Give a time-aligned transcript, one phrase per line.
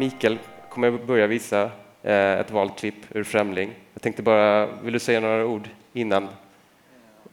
[0.00, 0.38] Mikael
[0.70, 1.70] kommer börja visa
[2.02, 3.74] eh, ett valt klipp ur Främling.
[3.94, 6.28] Jag tänkte bara, vill du säga några ord innan?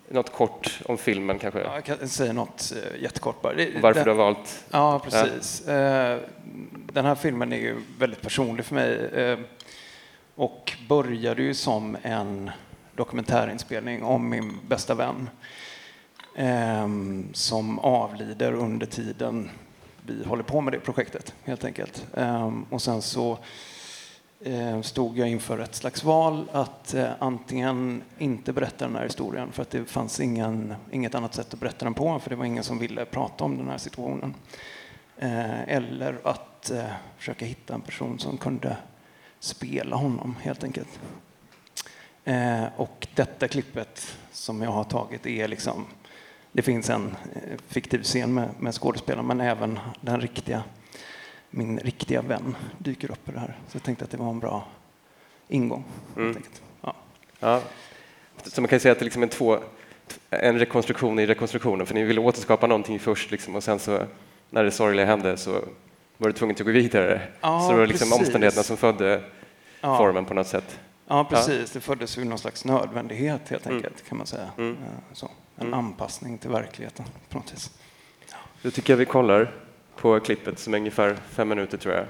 [0.09, 1.59] Något kort om filmen kanske?
[1.59, 3.53] Ja, jag kan säga något eh, jättekort bara.
[3.53, 4.65] Det- Varför den- du har valt?
[4.71, 5.67] Ja, precis.
[5.67, 6.19] Eh,
[6.93, 9.37] Den här filmen är ju väldigt personlig för mig
[10.35, 12.51] och började ju som en
[12.95, 15.29] dokumentärinspelning om min bästa vän
[17.33, 19.49] som avlider under tiden
[20.07, 22.07] vi håller på med det projektet, helt enkelt.
[22.13, 23.37] Ehm, och sen så
[24.39, 29.51] eh, stod jag inför ett slags val att eh, antingen inte berätta den här historien
[29.51, 32.45] för att det fanns ingen, inget annat sätt att berätta den på för det var
[32.45, 34.35] ingen som ville prata om den här situationen.
[35.17, 36.71] Eh, eller att
[37.17, 38.77] försöka hitta en person som kunde
[39.39, 40.99] spela honom helt enkelt.
[42.75, 45.85] Och detta klippet som jag har tagit är liksom,
[46.57, 50.63] det finns en eh, fiktiv scen med, med skådespelaren men även den riktiga,
[51.49, 53.57] min riktiga vän dyker upp i det här.
[53.67, 54.67] Så jag tänkte att det var en bra
[55.47, 55.83] ingång.
[56.17, 56.37] Mm.
[56.81, 56.93] Ja.
[57.39, 57.61] Ja.
[58.43, 59.59] Så man kan säga att det liksom är två,
[60.29, 64.03] en rekonstruktion i rekonstruktionen, för ni ville återskapa någonting först liksom, och sen så
[64.49, 65.51] när det sorgliga hände så
[66.17, 67.21] var du tvungen att gå vidare.
[67.41, 68.19] Ja, så det var liksom precis.
[68.25, 69.23] omständigheterna som födde
[69.81, 69.97] Ja.
[69.97, 70.79] formen på något sätt.
[71.07, 71.71] Ja, precis.
[71.71, 73.77] Det föddes ur någon slags nödvändighet helt Mm.
[73.77, 74.49] enkelt kan man säga.
[74.57, 74.71] Mm.
[74.71, 75.29] Eh, Så.
[75.57, 77.71] En anpassning till verkligheten på något vis.
[78.61, 79.51] Då tycker jag vi kollar
[79.95, 82.05] på klippet som är ungefär fem minuter tror jag.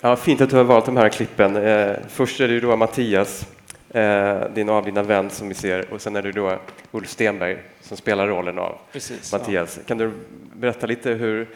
[0.00, 1.56] Ja, fint att du har valt de här klippen.
[1.56, 3.46] Eh, först är det ju då Mattias,
[3.90, 6.58] eh, din avlidna vän som vi ser, och sen är det då
[6.90, 9.32] Ulf Stenberg som spelar rollen av Precis.
[9.32, 9.78] Mattias.
[9.86, 10.12] Kan du
[10.56, 11.48] berätta lite hur,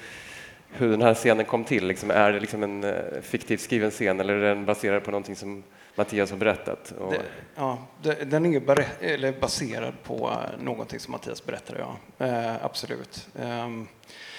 [0.78, 1.86] hur den här scenen kom till?
[1.86, 5.36] Liksom, är det liksom en eh, fiktivt skriven scen eller är den baserad på någonting
[5.36, 5.62] som
[5.94, 6.92] Mattias har berättat?
[6.98, 7.22] Och, Det,
[7.54, 12.26] ja, det, den är ju eller baserad på eh, någonting som Mattias berättade, ja.
[12.26, 13.28] Eh, absolut.
[13.38, 13.68] Eh,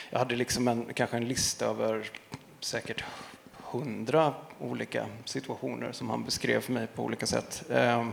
[0.10, 2.12] jag hade liksom en, kanske en lista över
[2.60, 3.04] säkert
[3.72, 7.64] hundra olika situationer som han beskrev för mig på olika sätt.
[7.72, 8.12] Ehm,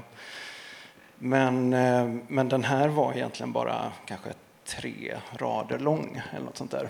[1.18, 4.30] men, eh, men den här var egentligen bara kanske
[4.64, 6.88] tre rader lång eller något sånt där.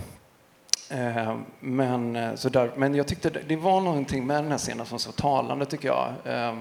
[0.95, 4.59] Eh, Men, eh, så där, men jag tyckte det, det var någonting med den här
[4.59, 6.13] scenen som var så talande tycker jag.
[6.25, 6.57] Eh,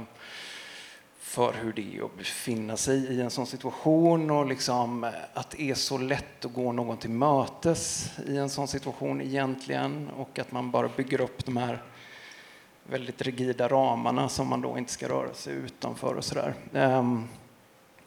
[1.19, 5.49] För hur det är att befinna sig i en sån situation och liksom eh, att
[5.49, 10.39] det är så lätt att gå någon till mötes i en sån situation egentligen och
[10.39, 11.81] att man bara bygger upp de här
[12.83, 16.53] väldigt rigida ramarna som man då inte ska röra sig utanför och sådär.
[16.73, 17.27] Ehm,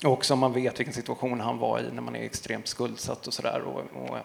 [0.04, 3.26] och också om man vet vilken situation han var i när man är extremt skuldsatt
[3.26, 4.16] och sådär och, och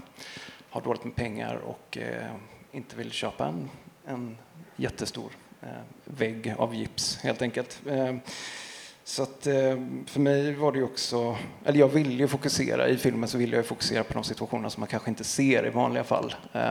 [0.72, 2.32] har dåligt med pengar och eh,
[2.72, 3.70] inte vill köpa en,
[4.06, 4.38] en
[4.76, 5.68] jättestor eh,
[6.06, 7.82] vägg av gips helt enkelt.
[7.88, 8.16] Eh,
[9.04, 12.98] så att eh, för mig var det ju också, eller jag ville ju fokusera, i
[12.98, 15.70] filmen så ville jag ju fokusera på de situationer som man kanske inte ser i
[15.70, 16.36] vanliga fall.
[16.54, 16.62] Eh,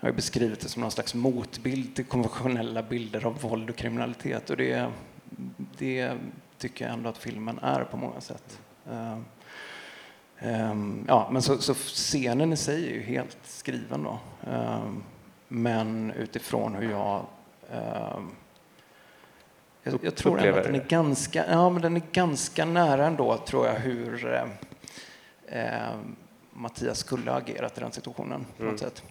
[0.00, 3.76] jag har ju beskrivit det som någon slags motbild till konventionella bilder av våld och
[3.76, 4.90] kriminalitet och det,
[5.78, 6.12] det
[6.58, 8.60] tycker jag ändå att filmen är på många sätt.
[8.90, 9.18] Eh,
[10.40, 14.18] Ehm, ja, men så, så scenen i sig är ju helt skriven då.
[14.50, 15.02] Ehm,
[15.48, 17.24] men utifrån hur jag...
[17.72, 18.30] ehm,
[19.82, 23.36] jag, jag tror ändå att den är ganska, ja, men den är ganska nära ändå,
[23.36, 24.42] tror jag, hur
[25.46, 25.90] eh,
[26.52, 28.72] Mattias skulle ha agerat i den situationen på Mm.
[28.72, 29.02] något sätt.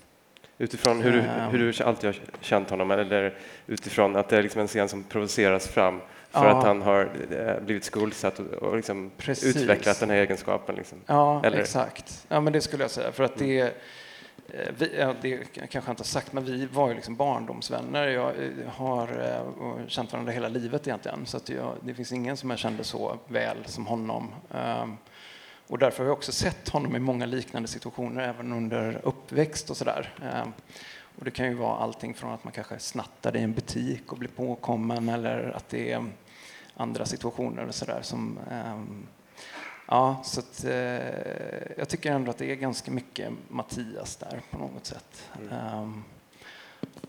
[0.57, 1.49] Utifrån hur, du- Ehm.
[1.51, 3.33] hur du alltid har känt honom eller
[3.67, 5.99] utifrån att det är liksom en scen som provoceras fram
[6.31, 6.57] för Ja.
[6.57, 10.75] att han har eh, blivit skuldsatt och, liksom utvecklat den här egenskapen.
[10.75, 10.97] Liksom.
[11.05, 11.57] Ja, Eller?
[11.57, 12.25] exakt.
[12.29, 13.11] Ja, men det skulle jag säga.
[13.11, 13.69] För att det, eh,
[14.77, 18.07] vi, ja, det kanske jag inte har sagt, men vi var ju liksom barndomsvänner.
[18.07, 19.09] Jag eh, har
[19.87, 21.25] känt varandra hela livet egentligen.
[21.25, 24.31] Så jag, det finns ingen som jag kände så väl som honom.
[25.67, 29.77] Och därför har jag också sett honom i många liknande situationer, även under uppväxt och
[29.77, 30.13] sådär.
[30.23, 30.53] Ehm,
[31.19, 34.17] och det kan ju vara allting från att man kanske snattade i en butik och
[34.17, 36.05] blir påkommen eller att det är
[36.73, 39.07] andra situationer och sådär som ehm,
[39.89, 40.71] Ja, så att, eh,
[41.77, 45.29] jag tycker ändå att det är ganska mycket Mattias där på något sätt.
[45.41, 45.53] Mm.
[45.53, 46.03] Ehm,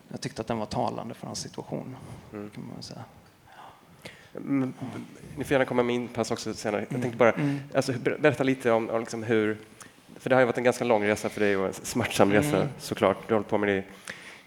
[0.08, 1.96] jag tyckte att den var talande för hans situation,
[2.32, 2.50] Mm.
[2.50, 3.04] kan man säga.
[4.40, 4.72] Mm,
[5.36, 6.86] Ni får gärna komma med inpass också senare.
[6.90, 7.58] Jag tänkte bara Mm.
[7.74, 9.56] alltså, ber- berätta lite om, om liksom hur,
[10.16, 12.56] för det har ju varit en ganska lång resa för dig och en smärtsam resa
[12.56, 12.68] Mm.
[12.78, 13.16] såklart.
[13.28, 13.84] Du har hållit på med det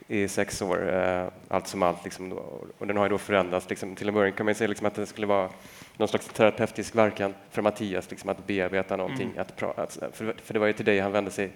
[0.07, 2.03] i, i sex år, eh, allt som allt.
[2.03, 2.31] Liksom
[2.77, 3.69] och den har ju då förändrats.
[3.69, 5.49] Liksom, till en början kan man säga liksom att det skulle vara
[5.97, 9.27] någon slags terapeutisk verkan för Mattias, liksom att bearbeta någonting.
[9.29, 9.41] Mm.
[9.41, 11.51] Att pra, att, för, för det var ju till dig han vände sig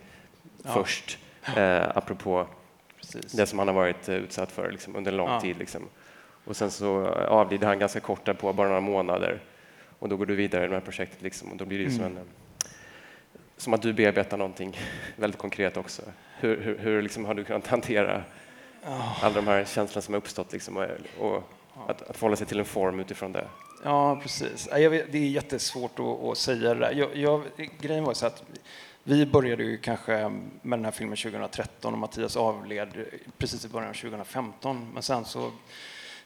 [0.64, 0.74] Ja.
[0.74, 1.18] först,
[1.58, 2.48] eh, apropå
[2.98, 3.32] Precis.
[3.32, 5.42] det som han har varit eh, utsatt för liksom, under en lång Ja.
[5.42, 5.58] tid.
[5.58, 5.82] Liksom.
[6.46, 9.40] Och sen så avlider han ganska kort därpå, bara några månader.
[10.00, 11.92] Och då går du vidare i det här projektet liksom, och då blir det ju
[11.92, 12.18] som Mm.
[12.18, 12.24] en...
[12.24, 12.70] eh,
[13.58, 14.78] som att du bearbetar någonting
[15.16, 16.02] väldigt konkret också.
[16.40, 18.24] Hur, hur, hur liksom har du kunnat hantera
[19.22, 20.88] alla de här känslorna som har uppstått liksom, och,
[21.20, 21.44] och
[21.88, 23.48] att, att förhålla sig till en form utifrån det?
[23.84, 24.68] Ja, precis.
[24.74, 26.92] Vet, det är jättesvårt att, att säga det där.
[26.92, 27.42] Jag, jag,
[27.80, 28.44] grejen var så att
[29.04, 30.30] vi började ju kanske
[30.62, 32.90] med den här filmen 2013 och Mattias avled
[33.38, 34.88] precis i början av 2015.
[34.94, 35.52] Men sen så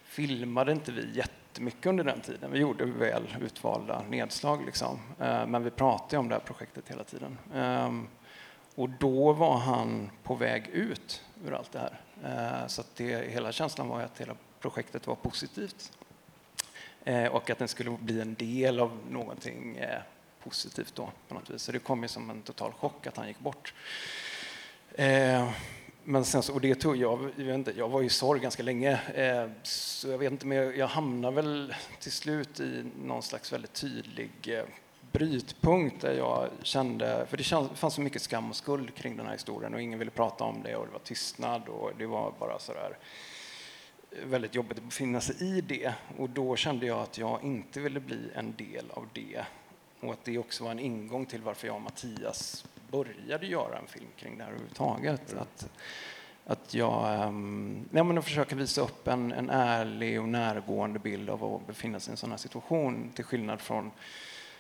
[0.10, 2.52] filmade inte vi jättemycket under den tiden.
[2.52, 5.00] Vi gjorde väl utvalda nedslag liksom.
[5.20, 7.38] Eh, men vi pratade om det här projektet hela tiden.
[7.56, 8.08] Ehm,
[8.76, 12.00] och då var han på väg ut ur allt det här.
[12.24, 15.92] Eh, så att det, hela känslan var att hela projektet var positivt.
[17.04, 19.80] Eh, och att den skulle bli en del av någonting
[20.44, 21.62] positivt då på något vis.
[21.62, 23.74] Så det kom ju som en total chock att han gick bort.
[26.10, 28.92] Men sen så, och det tog jag, jag, inte, jag var i sorg ganska länge,
[29.16, 33.54] eh, så jag vet inte, men jag, jag hamnade väl till slut i någon slags
[33.54, 34.64] väldigt tydlig eh,
[35.12, 39.34] brytpunkt där jag kände, för det fanns så mycket skam och skuld kring den här
[39.34, 42.60] historien och ingen ville prata om det och det var tystnad och det var bara
[42.60, 42.98] sådär
[44.12, 45.94] eh, väldigt jobbigt att befinna sig i det.
[46.18, 49.46] Och då kände jag att jag inte ville bli en del av det.
[50.00, 53.88] Och att det också var en ingång till varför jag och Mattias började göra en
[53.88, 55.32] film kring det här överhuvudtaget.
[55.32, 55.44] Mm.
[55.44, 55.70] Att,
[56.46, 61.30] att jag um, ja, men att försöka visa upp en, en ärlig och närgående bild
[61.30, 63.92] av att befinna sig i en sån här situation till skillnad från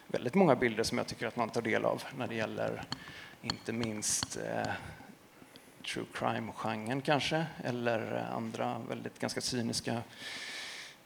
[0.08, 2.84] väldigt många bilder som jag tycker att man tar del av när det gäller
[3.42, 4.72] inte minst eh,
[5.94, 10.02] true crime-genren kanske eller andra väldigt ganska cyniska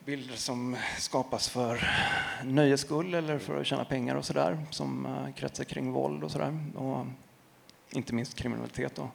[0.05, 1.89] bilder som skapas för
[2.43, 6.31] nöjes skull eller för att tjäna pengar och sådär som eh, kretsar kring våld och
[6.31, 7.05] sådär och
[7.91, 9.09] inte minst kriminalitet då.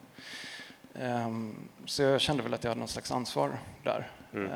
[0.95, 1.55] Ehm,
[1.85, 4.11] så jag kände väl att jag hade någon slags ansvar där.
[4.33, 4.51] Mm.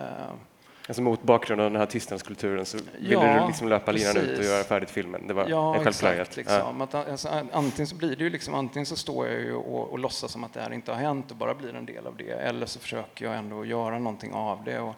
[0.88, 4.38] Alltså mot bakgrund av den här tystnadskulturen så ville ja, du liksom löpa linan ut
[4.38, 5.26] och göra färdigt filmen?
[5.26, 6.36] Det var ja, en självklarhet?
[6.36, 6.76] Liksom.
[6.78, 6.84] Ja.
[6.84, 9.98] Att, alltså, antingen så blir det ju liksom, antingen så står jag ju och, och
[9.98, 12.30] låtsas som att det här inte har hänt och bara blir en del av det.
[12.30, 14.94] Eller så försöker jag ändå göra någonting av det och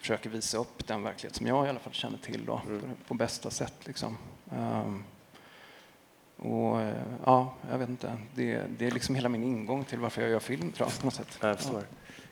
[0.00, 2.80] försöker visa upp den verklighet som jag i alla fall känner till då, mm.
[2.80, 3.74] på, på, bästa sätt.
[3.84, 4.18] Liksom.
[4.58, 5.04] Um,
[6.36, 6.80] och
[7.24, 8.16] ja, jag vet inte.
[8.34, 11.06] Det, det, är liksom hela min ingång till varför jag gör film, tror jag, på
[11.06, 11.38] något sätt.
[11.40, 11.58] Jag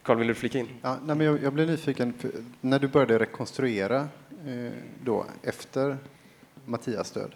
[0.09, 0.69] Carl, vill du flika in?
[0.83, 2.15] Ja, nej, men jag, jag blev nyfiken.
[2.61, 4.09] när du började rekonstruera
[4.47, 4.73] eh,
[5.05, 5.99] då, efter
[6.65, 7.35] Mattias död,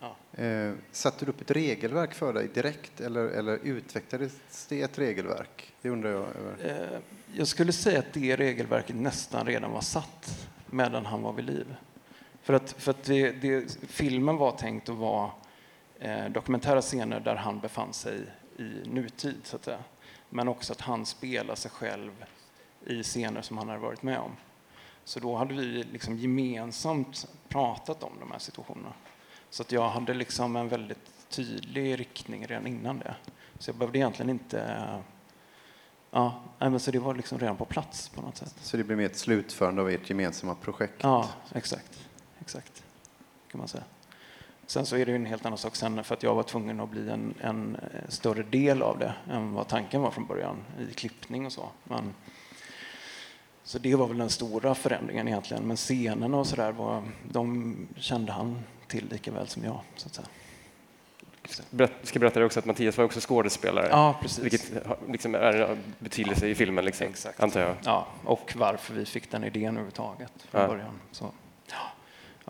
[0.00, 0.16] ja.
[0.42, 5.72] eh, satte du upp ett regelverk för dig direkt eller, eller utvecklades det ett regelverk?
[5.82, 6.26] Det undrar jag.
[6.64, 6.98] Eh,
[7.34, 11.74] jag skulle säga att det regelverket nästan redan var satt medan han var vid liv.
[12.42, 15.30] För att, för att det, det, filmen var tänkt att vara
[15.98, 18.20] eh, dokumentära scener där han befann sig
[18.58, 19.78] i nutid, så att säga
[20.32, 22.24] men också att han spelar sig själv
[22.86, 24.36] i scener som han har varit med om.
[25.04, 28.92] Så då hade vi liksom gemensamt pratat om de här situationerna.
[29.50, 33.14] Så att jag hade liksom en väldigt tydlig riktning redan innan det.
[33.58, 34.86] Så jag behövde egentligen inte...
[36.10, 38.54] Ja, men så det var liksom redan på plats på något sätt.
[38.60, 41.02] Så det blev mer ett slutförande av ert gemensamma projekt?
[41.02, 42.08] Ja, exakt.
[42.40, 42.84] Exakt,
[43.50, 43.84] kan man säga.
[44.66, 46.90] Sen så är det en helt annan sak sen för att jag var tvungen att
[46.90, 50.56] bli en, en eh, större del av det än vad tanken var från början
[50.90, 51.68] i klippning och så.
[51.84, 52.14] Men,
[53.64, 55.66] så det var väl den stora förändringen egentligen.
[55.66, 59.80] Men scenerna och sådär, de kände han till lika väl som jag.
[59.96, 60.28] Så att säga.
[61.70, 63.88] Jag ska berätta också att Mattias var också skådespelare.
[63.90, 64.44] Ja, precis.
[64.44, 64.72] Vilket
[65.08, 67.40] liksom är en betydelse i filmen, liksom, Exakt.
[67.40, 67.76] antar jag.
[67.84, 70.68] Ja, och varför vi fick den idén överhuvudtaget från ja.
[70.68, 71.00] början.
[71.10, 71.30] Så.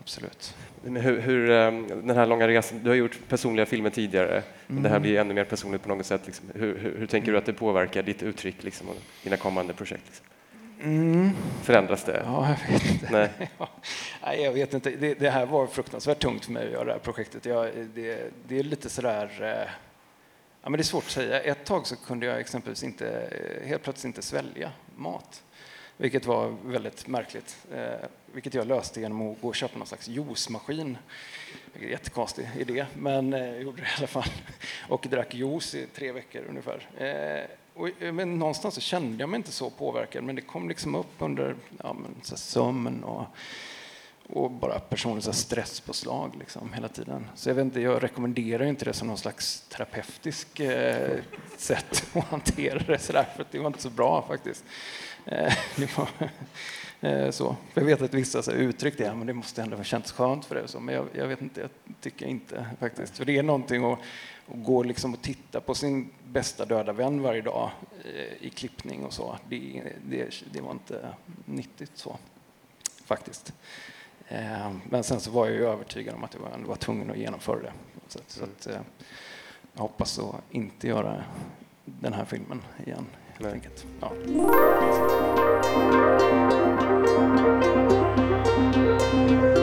[0.03, 0.55] Absolut.
[0.83, 4.83] Hur, hur, ehm, den här långa resan, du har gjort personliga filmer tidigare, mm.
[4.83, 5.01] det här mm.
[5.01, 6.21] blir ännu mer personligt på något sätt.
[6.25, 6.45] Liksom.
[6.55, 10.03] Hur, hur, hur, tänker du att det påverkar ditt uttryck liksom, och dina kommande projekt?
[10.05, 10.25] Liksom?
[10.83, 11.31] Mm.
[11.61, 12.21] Förändras det?
[12.25, 13.07] Ja, jag vet inte.
[13.11, 13.29] Nej.
[14.23, 14.89] Nej, jag vet inte.
[14.89, 17.45] Det, det, här var fruktansvärt tungt för mig att göra det här projektet.
[17.45, 19.29] Jag, det, det är lite sådär...
[19.41, 19.71] Eh,
[20.61, 21.41] ja, men det är svårt att säga.
[21.41, 25.43] Ett tag så kunde jag exempelvis inte, eh, helt plötsligt inte svälja mat.
[25.97, 27.57] Vilket var väldigt märkligt.
[27.73, 30.97] Eh, vilket jag löste genom att gå och köpa någon slags juicemaskin.
[31.81, 34.29] Jättekonstig idé, men eh, jag gjorde det i alla fall.
[34.89, 36.87] Och drack juice i tre veckor ungefär.
[36.97, 40.69] Eh, och, eh, men någonstans så kände jag mig inte så påverkad, men det kom
[40.69, 43.25] liksom upp under ja, men, så sömn och,
[44.29, 47.27] och bara personlig stresspåslag liksom, hela tiden.
[47.35, 51.19] Så jag, vet inte, jag rekommenderar inte det som någon slags terapeutisk eh,
[51.57, 54.63] sätt att hantera det, så där, för det var inte så bra faktiskt.
[55.25, 55.53] Eh,
[57.01, 57.55] eh, så.
[57.73, 60.55] Jag vet att vissa har uttryckt det, men det måste ändå ha känts skönt för
[60.55, 60.67] det.
[60.67, 60.79] Så.
[60.79, 61.69] Men jag, jag, vet inte, jag
[62.01, 63.17] tycker inte faktiskt.
[63.17, 63.99] För det är någonting att,
[64.47, 67.71] att gå liksom och titta på sin bästa döda vän varje dag
[68.05, 69.37] eh, i klippning och så.
[69.49, 71.09] Det, det, det var inte
[71.45, 72.17] nyttigt så,
[73.05, 73.53] faktiskt.
[74.33, 77.17] Eh, men sen så var jag ju övertygad om att jag var, var tvungen att
[77.17, 77.73] genomföra det.
[78.07, 78.55] Så, så mm.
[78.57, 78.77] att, eh,
[79.73, 81.23] jag hoppas att inte göra
[81.85, 83.05] den här filmen igen.
[83.37, 83.85] Helt enkelt.
[83.99, 84.11] Ja.
[89.23, 89.57] Thank.